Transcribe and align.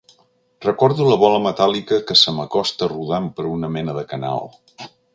Recordo 0.65 1.05
la 1.09 1.17
bola 1.25 1.41
metàl·lica 1.43 2.01
que 2.09 2.19
se 2.23 2.35
m'acosta 2.39 2.91
rodant 2.97 3.31
per 3.39 3.49
una 3.55 3.73
mena 3.79 3.99
de 4.01 4.09
canal. 4.15 4.55